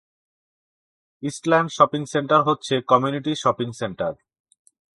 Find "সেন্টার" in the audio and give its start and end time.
2.13-2.39, 3.71-4.11